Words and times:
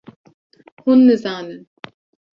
hûn 0.83 0.99
nizanin. 1.07 1.61